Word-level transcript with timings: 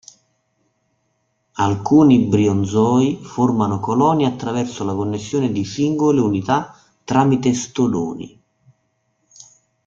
Alcuni 1.67 2.25
briozoi 2.25 3.19
formano 3.21 3.79
colonie 3.79 4.25
attraverso 4.25 4.83
la 4.83 4.95
connessione 4.95 5.51
di 5.51 5.63
singole 5.63 6.19
unità 6.19 6.75
tramite 7.03 7.53
stoloni. 7.53 8.41